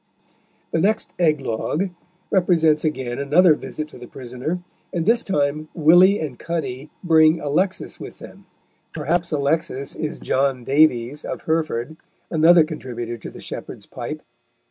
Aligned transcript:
The 0.71 0.81
next 0.81 1.13
"eglogue" 1.19 1.91
represents 2.31 2.83
again 2.83 3.19
another 3.19 3.53
visit 3.53 3.87
to 3.89 3.99
the 3.99 4.07
prisoner, 4.07 4.57
and 4.91 5.05
this 5.05 5.23
time 5.23 5.69
Willy 5.75 6.19
and 6.19 6.39
Cuddy 6.39 6.89
bring 7.03 7.39
Alexis 7.39 7.99
with 7.99 8.17
them; 8.17 8.47
perhaps 8.95 9.31
Alexis 9.31 9.95
is 9.95 10.19
John 10.19 10.63
Davies, 10.63 11.23
of 11.23 11.43
Hereford, 11.43 11.97
another 12.31 12.63
contributor 12.63 13.17
to 13.17 13.29
The 13.29 13.41
Shepherd's 13.41 13.85
Pipe. 13.85 14.23